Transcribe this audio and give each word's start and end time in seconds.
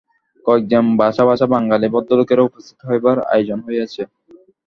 কয়েকজন 0.45 0.85
বাছা 0.99 1.23
বাছা 1.29 1.45
বাঙালি 1.53 1.87
ভদ্রলোকেরও 1.93 2.47
উপস্থিত 2.49 2.79
হইবার 2.89 3.17
আয়োজন 3.31 3.59
হইয়াছে। 3.65 4.01